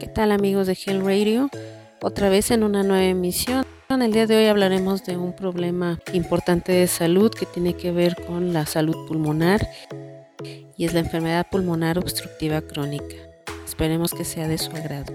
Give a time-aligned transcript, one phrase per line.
[0.00, 1.50] ¿Qué tal amigos de Hell Radio?
[2.00, 3.66] Otra vez en una nueva emisión.
[3.90, 7.92] En el día de hoy hablaremos de un problema importante de salud que tiene que
[7.92, 9.68] ver con la salud pulmonar
[10.74, 13.14] y es la enfermedad pulmonar obstructiva crónica.
[13.66, 15.12] Esperemos que sea de su agrado.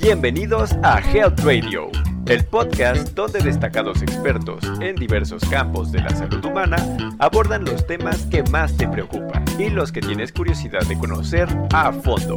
[0.00, 1.90] Bienvenidos a Health Radio,
[2.28, 6.76] el podcast donde destacados expertos en diversos campos de la salud humana
[7.20, 11.92] abordan los temas que más te preocupan y los que tienes curiosidad de conocer a
[11.92, 12.36] fondo.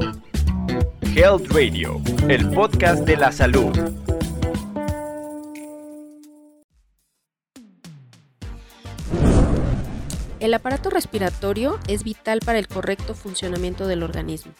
[1.15, 3.75] Health Radio, el podcast de la salud.
[10.39, 14.53] El aparato respiratorio es vital para el correcto funcionamiento del organismo.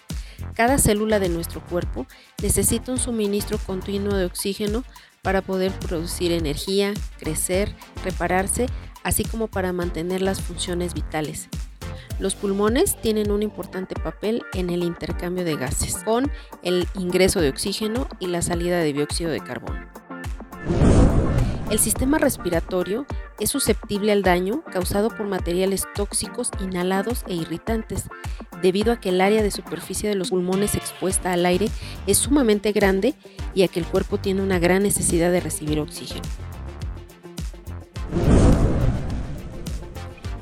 [0.54, 2.08] Cada célula de nuestro cuerpo
[2.42, 4.84] necesita un suministro continuo de oxígeno
[5.22, 8.68] para poder producir energía, crecer, repararse,
[9.04, 11.50] así como para mantener las funciones vitales.
[12.20, 16.30] Los pulmones tienen un importante papel en el intercambio de gases, con
[16.64, 19.99] el ingreso de oxígeno y la salida de dióxido de carbono.
[21.70, 23.06] El sistema respiratorio
[23.40, 28.06] es susceptible al daño causado por materiales tóxicos inhalados e irritantes,
[28.64, 31.70] debido a que el área de superficie de los pulmones expuesta al aire
[32.08, 33.14] es sumamente grande
[33.54, 36.24] y a que el cuerpo tiene una gran necesidad de recibir oxígeno.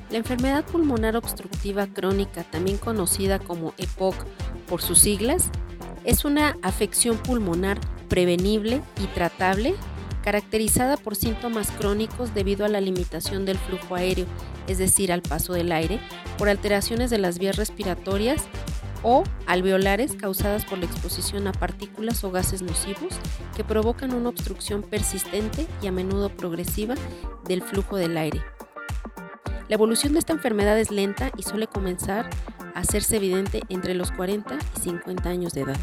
[0.09, 4.15] La enfermedad pulmonar obstructiva crónica, también conocida como EPOC
[4.69, 5.51] por sus siglas,
[6.05, 9.75] es una afección pulmonar prevenible y tratable
[10.27, 14.25] caracterizada por síntomas crónicos debido a la limitación del flujo aéreo,
[14.67, 16.01] es decir, al paso del aire,
[16.37, 18.43] por alteraciones de las vías respiratorias
[19.03, 23.13] o alveolares causadas por la exposición a partículas o gases nocivos
[23.55, 26.95] que provocan una obstrucción persistente y a menudo progresiva
[27.45, 28.41] del flujo del aire.
[29.69, 32.29] La evolución de esta enfermedad es lenta y suele comenzar
[32.75, 35.77] a hacerse evidente entre los 40 y 50 años de edad.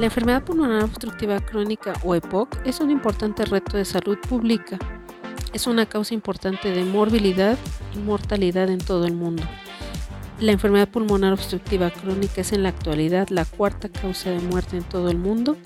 [0.00, 4.78] La enfermedad pulmonar obstructiva crónica o EPOC es un importante reto de salud pública.
[5.52, 7.58] Es una causa importante de morbilidad
[7.94, 9.42] y mortalidad en todo el mundo.
[10.40, 14.84] La enfermedad pulmonar obstructiva crónica es en la actualidad la cuarta causa de muerte en
[14.84, 15.58] todo el mundo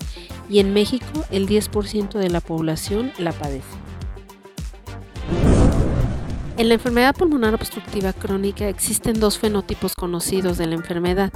[0.49, 3.77] y en México el 10% de la población la padece.
[6.57, 11.31] En la enfermedad pulmonar obstructiva crónica existen dos fenotipos conocidos de la enfermedad.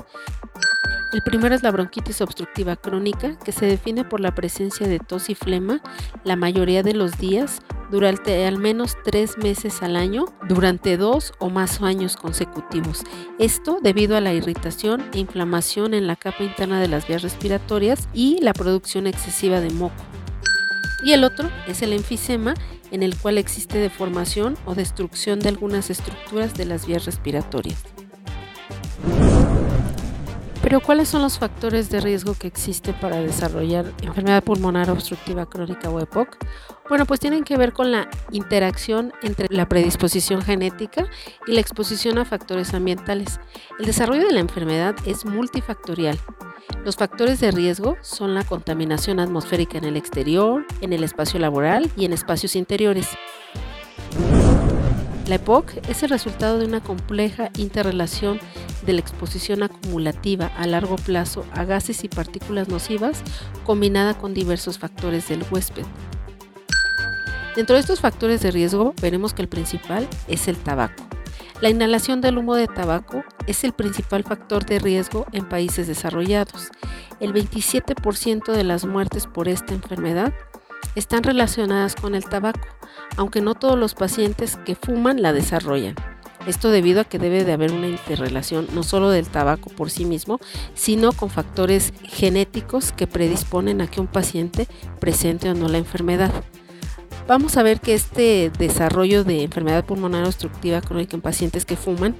[1.12, 5.32] El primero es la bronquitis obstructiva crónica, que se define por la presencia de tos
[5.32, 5.82] y flema
[6.24, 11.50] la mayoría de los días durante al menos tres meses al año durante dos o
[11.50, 13.02] más años consecutivos.
[13.40, 18.08] Esto debido a la irritación e inflamación en la capa interna de las vías respiratorias
[18.14, 20.04] y la producción excesiva de moco.
[21.04, 22.54] Y el otro es el enfisema,
[22.92, 27.84] en el cual existe deformación o destrucción de algunas estructuras de las vías respiratorias.
[30.62, 35.90] Pero ¿cuáles son los factores de riesgo que existen para desarrollar enfermedad pulmonar obstructiva crónica
[35.90, 36.38] o EPOC?
[36.90, 41.06] Bueno, pues tienen que ver con la interacción entre la predisposición genética
[41.48, 43.40] y la exposición a factores ambientales.
[43.80, 46.20] El desarrollo de la enfermedad es multifactorial.
[46.84, 51.90] Los factores de riesgo son la contaminación atmosférica en el exterior, en el espacio laboral
[51.96, 53.08] y en espacios interiores.
[55.30, 58.40] La EPOC es el resultado de una compleja interrelación
[58.84, 63.22] de la exposición acumulativa a largo plazo a gases y partículas nocivas
[63.64, 65.86] combinada con diversos factores del huésped.
[67.56, 71.04] Dentro de estos factores de riesgo veremos que el principal es el tabaco.
[71.62, 76.70] La inhalación del humo de tabaco es el principal factor de riesgo en países desarrollados.
[77.20, 80.34] El 27% de las muertes por esta enfermedad
[80.96, 82.68] están relacionadas con el tabaco,
[83.18, 85.96] aunque no todos los pacientes que fuman la desarrollan.
[86.48, 90.06] Esto debido a que debe de haber una interrelación no solo del tabaco por sí
[90.06, 90.40] mismo,
[90.74, 94.68] sino con factores genéticos que predisponen a que un paciente
[95.00, 96.32] presente o no la enfermedad.
[97.28, 102.16] Vamos a ver que este desarrollo de enfermedad pulmonar obstructiva crónica en pacientes que fuman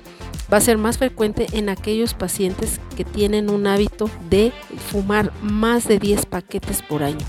[0.54, 4.52] va a ser más frecuente en aquellos pacientes que tienen un hábito de
[4.92, 7.26] fumar más de 10 paquetes por año.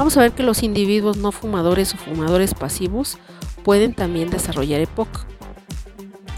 [0.00, 3.18] Vamos a ver que los individuos no fumadores o fumadores pasivos
[3.62, 5.06] pueden también desarrollar EPOC.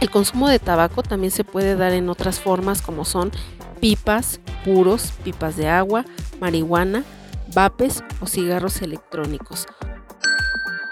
[0.01, 3.31] El consumo de tabaco también se puede dar en otras formas como son
[3.81, 6.05] pipas, puros, pipas de agua,
[6.41, 7.05] marihuana,
[7.55, 9.69] vapes o cigarros electrónicos.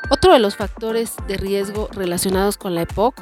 [0.09, 3.21] Otro de los factores de riesgo relacionados con la EPOC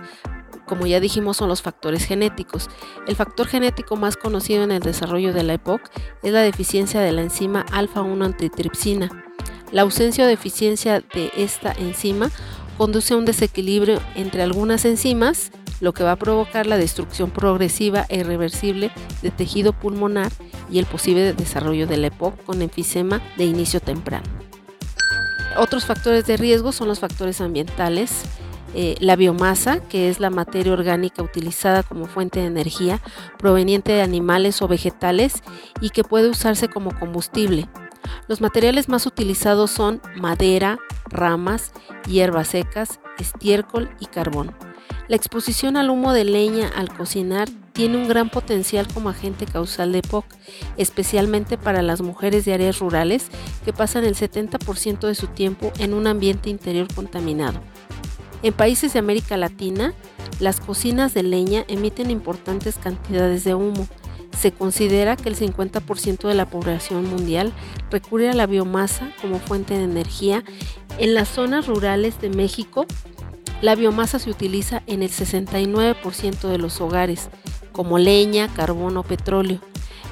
[0.69, 2.69] como ya dijimos, son los factores genéticos.
[3.09, 5.81] El factor genético más conocido en el desarrollo de la EPOC
[6.23, 9.09] es la deficiencia de la enzima alfa-1 antitripsina.
[9.73, 12.31] La ausencia o deficiencia de esta enzima
[12.77, 15.51] conduce a un desequilibrio entre algunas enzimas,
[15.81, 18.93] lo que va a provocar la destrucción progresiva e irreversible
[19.23, 20.31] de tejido pulmonar
[20.71, 24.27] y el posible desarrollo de la EPOC con enfisema de inicio temprano.
[25.57, 28.23] Otros factores de riesgo son los factores ambientales,
[28.75, 33.01] eh, la biomasa, que es la materia orgánica utilizada como fuente de energía
[33.39, 35.43] proveniente de animales o vegetales
[35.81, 37.69] y que puede usarse como combustible.
[38.27, 41.73] Los materiales más utilizados son madera, ramas,
[42.07, 44.55] hierbas secas, estiércol y carbón.
[45.09, 49.93] La exposición al humo de leña al cocinar tiene un gran potencial como agente causal
[49.93, 50.27] de POC,
[50.77, 53.29] especialmente para las mujeres de áreas rurales
[53.65, 57.61] que pasan el 70% de su tiempo en un ambiente interior contaminado.
[58.43, 59.95] En países de América Latina,
[60.39, 63.89] las cocinas de leña emiten importantes cantidades de humo.
[64.39, 67.53] Se considera que el 50% de la población mundial
[67.91, 70.45] recurre a la biomasa como fuente de energía.
[70.99, 72.87] En las zonas rurales de México,
[73.61, 77.31] la biomasa se utiliza en el 69% de los hogares,
[77.73, 79.61] como leña, carbón o petróleo.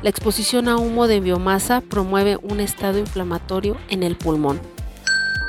[0.03, 4.61] La exposición a humo de biomasa promueve un estado inflamatorio en el pulmón.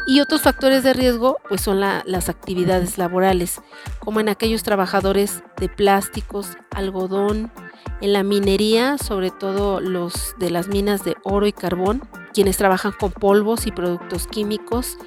[0.09, 3.59] Y otros factores de riesgo pues son las actividades laborales,
[4.00, 7.51] como en aquellos trabajadores de plásticos, algodón,
[8.00, 12.94] en la minería, sobre todo los de las minas de oro y carbón, quienes trabajan
[12.98, 14.98] con polvos y productos químicos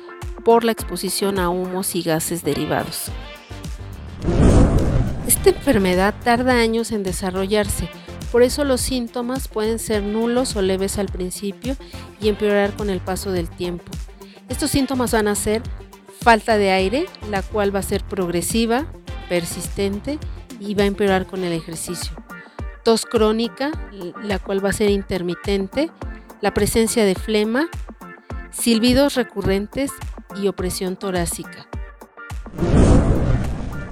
[0.45, 3.07] por la exposición a humos y gases derivados.
[5.27, 7.89] Esta enfermedad tarda años en desarrollarse,
[8.31, 11.77] por eso los síntomas pueden ser nulos o leves al principio
[12.21, 13.91] y empeorar con el paso del tiempo.
[14.51, 15.63] Estos síntomas van a ser
[16.21, 18.85] falta de aire, la cual va a ser progresiva,
[19.29, 20.19] persistente
[20.59, 22.13] y va a empeorar con el ejercicio.
[22.83, 23.71] Tos crónica,
[24.23, 25.89] la cual va a ser intermitente,
[26.41, 27.69] la presencia de flema,
[28.51, 29.93] silbidos recurrentes
[30.43, 31.69] y opresión torácica.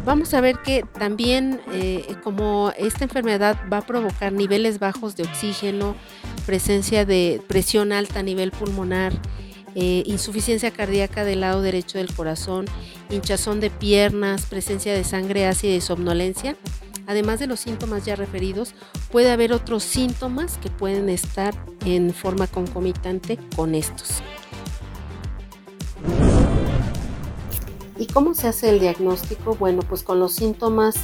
[0.04, 5.22] Vamos a ver que también eh, como esta enfermedad va a provocar niveles bajos de
[5.22, 5.94] oxígeno,
[6.46, 9.12] presencia de presión alta a nivel pulmonar,
[9.80, 12.66] eh, insuficiencia cardíaca del lado derecho del corazón,
[13.10, 16.56] hinchazón de piernas, presencia de sangre ácida y somnolencia.
[17.06, 18.74] Además de los síntomas ya referidos,
[19.12, 21.54] puede haber otros síntomas que pueden estar
[21.84, 24.20] en forma concomitante con estos.
[27.98, 29.54] ¿Y cómo se hace el diagnóstico?
[29.54, 30.96] Bueno, pues con los síntomas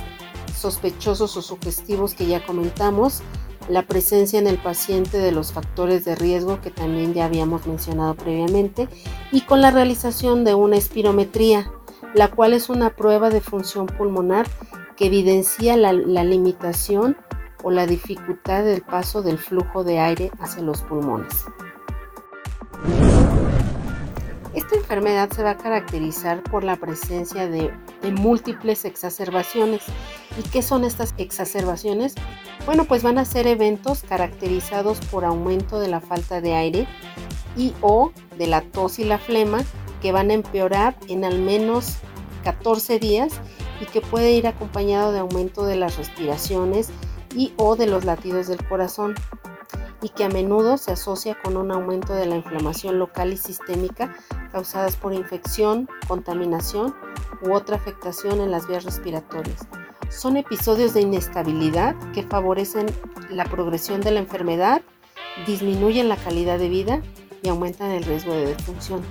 [0.53, 3.23] sospechosos o sugestivos que ya comentamos,
[3.69, 8.15] la presencia en el paciente de los factores de riesgo que también ya habíamos mencionado
[8.15, 8.89] previamente
[9.33, 11.71] y con la realización de una espirometría,
[12.15, 14.47] la cual es una prueba de función pulmonar
[14.97, 17.17] que evidencia la, limitación
[17.63, 21.45] o la dificultad del paso del flujo de aire hacia los pulmones.
[24.55, 27.73] Esta enfermedad se va a caracterizar por la presencia de,
[28.13, 29.83] múltiples exacerbaciones.
[30.39, 32.15] ¿Y qué son estas exacerbaciones?
[32.67, 36.89] Bueno, pues van a ser eventos caracterizados por aumento de la falta de aire
[37.57, 39.63] y o de la tos y la flema
[40.01, 41.97] que van a empeorar en al menos
[42.43, 43.35] 14 días
[43.83, 46.89] y que puede ir acompañado de aumento de las respiraciones
[47.37, 49.15] y o de los latidos del corazón
[50.01, 54.15] y que a menudo se asocia con un aumento de la inflamación local y sistémica
[54.53, 56.95] causadas por infección, contaminación
[57.43, 59.67] u otra afectación en las vías respiratorias.
[60.17, 62.87] Son episodios de inestabilidad que favorecen
[63.31, 64.81] la progresión de la enfermedad,
[65.45, 67.03] disminuyen la calidad de vida
[67.43, 69.03] y aumentan el riesgo de defunción.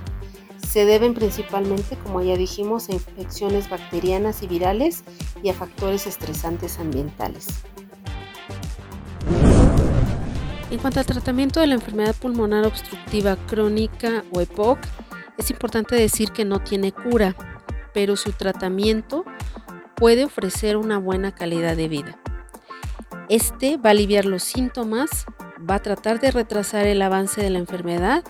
[0.66, 5.04] Se deben principalmente, como ya dijimos, a infecciones bacterianas y virales
[5.42, 7.48] y a factores estresantes ambientales.
[10.70, 14.78] En cuanto al tratamiento de la enfermedad pulmonar obstructiva crónica o EPOC,
[15.36, 17.36] es importante decir que no tiene cura,
[17.92, 19.24] pero su tratamiento
[20.04, 22.18] puede ofrecer una buena calidad de vida.
[23.30, 25.24] Este va a aliviar los síntomas,
[25.58, 28.22] va a tratar de retrasar el avance de la enfermedad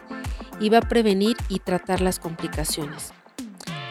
[0.61, 3.13] y va a prevenir y tratar las complicaciones.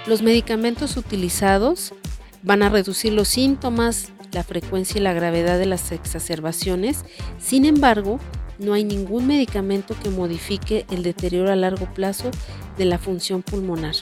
[0.07, 1.93] Los medicamentos utilizados
[2.41, 7.03] van a reducir los síntomas, la frecuencia y la gravedad de las exacerbaciones,
[7.37, 8.17] sin embargo,
[8.59, 12.31] no hay ningún medicamento que modifique el deterioro a largo plazo
[12.77, 13.95] de la función pulmonar.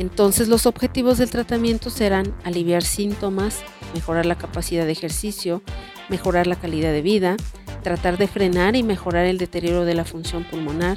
[0.00, 3.60] Entonces los objetivos del tratamiento serán aliviar síntomas,
[3.92, 5.60] mejorar la capacidad de ejercicio,
[6.08, 7.36] mejorar la calidad de vida,
[7.82, 10.96] tratar de frenar y mejorar el deterioro de la función pulmonar,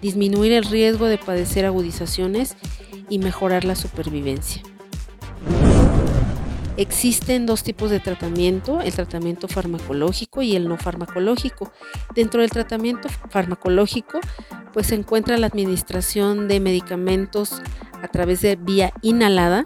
[0.00, 2.56] disminuir el riesgo de padecer agudizaciones
[3.10, 4.62] y mejorar la supervivencia.
[6.76, 11.72] Existen dos tipos de tratamiento, el tratamiento farmacológico y el no farmacológico.
[12.14, 14.20] Dentro del tratamiento farmacológico,
[14.72, 17.60] pues se encuentra la administración de medicamentos
[18.02, 19.64] a través de vía inhalada,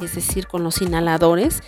[0.00, 1.62] es decir, con los inhaladores.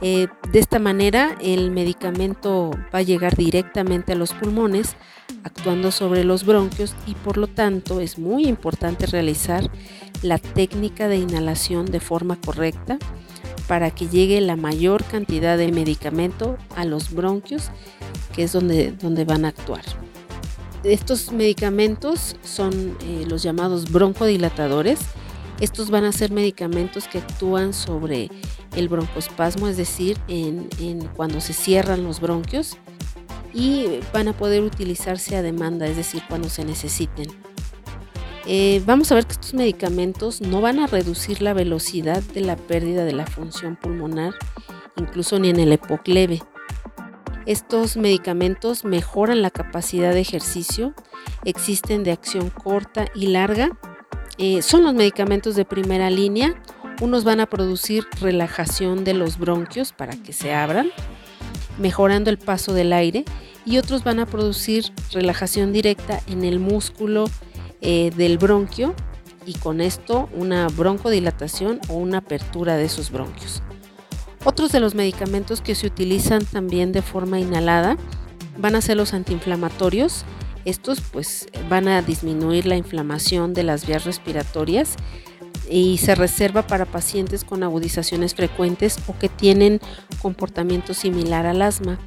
[0.00, 4.96] Eh, de esta manera, el medicamento va a llegar directamente a los pulmones,
[5.44, 9.70] actuando sobre los bronquios y por lo tanto es muy importante realizar
[10.22, 12.98] la técnica de inhalación de forma correcta
[13.66, 17.70] para que llegue la mayor cantidad de medicamento a los bronquios,
[18.34, 19.84] que es donde, donde van a actuar.
[20.84, 25.00] Estos medicamentos son eh, los llamados broncodilatadores.
[25.60, 28.30] Estos van a ser medicamentos que actúan sobre
[28.76, 30.68] el broncoespasmo, es decir, en,
[31.16, 32.76] cuando se cierran los bronquios
[33.54, 37.28] y van a poder utilizarse a demanda, es decir, cuando se necesiten.
[38.46, 42.56] Eh, vamos a ver que estos medicamentos no van a reducir la velocidad de la
[42.56, 44.34] pérdida de la función pulmonar,
[44.96, 46.42] incluso ni en el EPOC leve.
[47.46, 50.94] Estos medicamentos mejoran la capacidad de ejercicio,
[51.44, 53.70] existen de acción corta y larga.
[54.36, 56.54] Eh, son los medicamentos de primera línea.
[57.00, 60.90] Unos van a producir relajación de los bronquios para que se abran,
[61.78, 63.24] mejorando el paso del aire,
[63.64, 67.26] y otros van a producir relajación directa en el músculo
[67.84, 68.94] eh, del bronquio
[69.46, 73.62] y con esto una broncodilatación o una apertura de esos bronquios.
[74.44, 77.96] Otros de los medicamentos que se utilizan también de forma inhalada
[78.58, 80.24] van a ser los antiinflamatorios.
[80.64, 84.96] Estos pues van a disminuir la inflamación de las vías respiratorias
[85.68, 89.80] y se reserva para pacientes con agudizaciones frecuentes o que tienen
[90.20, 91.98] comportamiento similar al asma.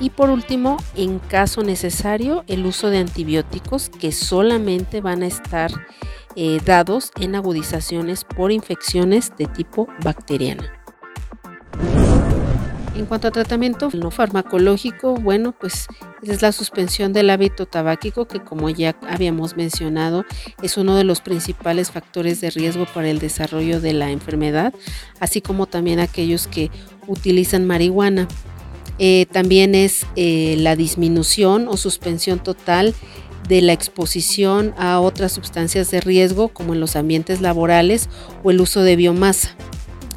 [0.00, 5.72] Y por último, en caso necesario, el uso de antibióticos que solamente van a estar
[6.36, 10.72] eh, dados en agudizaciones por infecciones de tipo bacteriana.
[12.98, 15.86] En cuanto a tratamiento no farmacológico, bueno, pues
[16.20, 20.24] es la suspensión del hábito tabáquico que como ya habíamos mencionado
[20.64, 24.74] es uno de los principales factores de riesgo para el desarrollo de la enfermedad,
[25.20, 26.72] así como también aquellos que
[27.06, 28.26] utilizan marihuana.
[28.98, 32.94] Eh, también es eh, la disminución o suspensión total
[33.48, 38.08] de la exposición a otras sustancias de riesgo como en los ambientes laborales
[38.42, 39.56] o el uso de biomasa.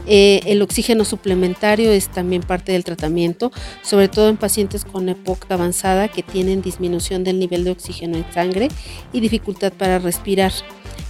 [0.08, 3.52] Eh, el oxígeno suplementario es también parte del tratamiento,
[3.84, 8.26] sobre todo en pacientes con época avanzada que tienen disminución del nivel de oxígeno en
[8.34, 8.70] sangre
[9.14, 10.52] y dificultad para respirar.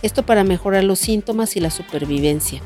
[0.01, 2.61] Esto para mejorar los síntomas y la supervivencia.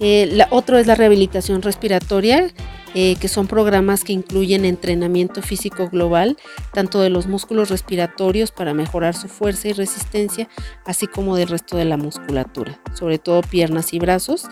[0.00, 2.52] la, otro es la rehabilitación respiratoria,
[2.94, 6.36] eh, que son programas que incluyen entrenamiento físico global,
[6.72, 10.48] tanto de los músculos respiratorios para mejorar su fuerza y resistencia,
[10.84, 14.46] así como del resto de la musculatura, sobre todo piernas y brazos,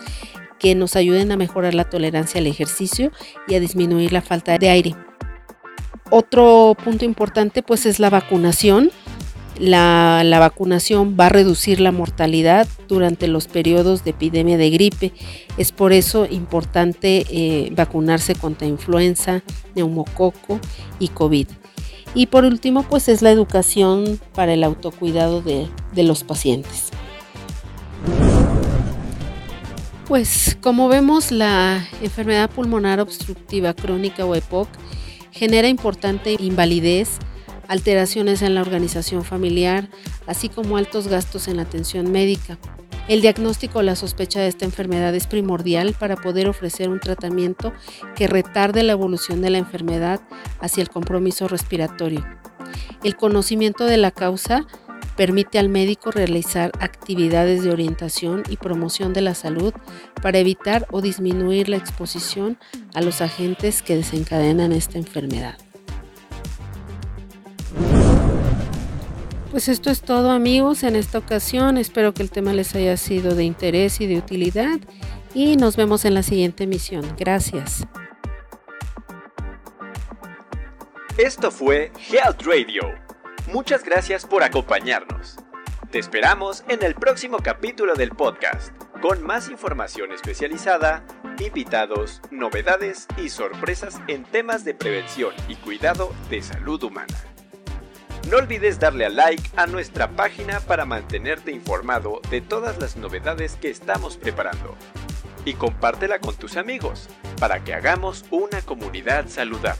[0.59, 3.11] que nos ayuden a mejorar la tolerancia al ejercicio
[3.47, 4.95] y a disminuir la falta de aire.
[6.11, 8.91] Otro punto importante pues es la vacunación
[9.59, 15.13] la, vacunación va a reducir la mortalidad durante los periodos de epidemia de gripe.
[15.57, 19.43] Es por eso importante eh, vacunarse contra influenza,
[19.75, 20.59] neumococo
[20.99, 21.47] y COVID.
[22.13, 26.89] Y por último, pues es la educación para el autocuidado de, de los pacientes.
[30.07, 34.67] Pues como vemos, la enfermedad pulmonar obstructiva crónica o EPOC
[35.31, 37.17] genera importante invalidez,
[37.71, 39.87] alteraciones en la organización familiar,
[40.27, 42.57] así como altos gastos en la atención médica.
[43.07, 47.71] El diagnóstico o la sospecha de esta enfermedad es primordial para poder ofrecer un tratamiento
[48.13, 50.19] que retarde la evolución de la enfermedad
[50.59, 52.25] hacia el compromiso respiratorio.
[53.05, 54.67] El conocimiento de la causa
[55.15, 59.73] permite al médico realizar actividades de orientación y promoción de la salud
[60.21, 62.57] para evitar o disminuir la exposición
[62.93, 65.57] a los agentes que desencadenan esta enfermedad.
[69.51, 71.77] Pues esto es todo amigos en esta ocasión.
[71.77, 74.79] Espero que el tema les haya sido de interés y de utilidad
[75.33, 77.03] y nos vemos en la siguiente emisión.
[77.17, 77.85] Gracias.
[81.17, 82.81] Esto fue Health Radio.
[83.51, 85.37] Muchas gracias por acompañarnos.
[85.91, 91.03] Te esperamos en el próximo capítulo del podcast, con más información especializada,
[91.37, 97.30] invitados, novedades y sorpresas en temas de prevención y cuidado de salud humana.
[98.29, 103.55] No olvides darle a like a nuestra página para mantenerte informado de todas las novedades
[103.55, 104.75] que estamos preparando.
[105.43, 107.09] Y compártela con tus amigos
[107.39, 109.79] para que hagamos una comunidad saludable.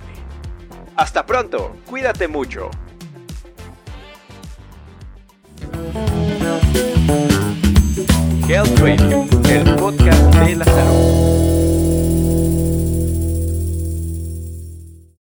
[0.95, 2.71] Hasta pronto, cuídate mucho.
[8.49, 10.65] Health Radio, el podcast de la.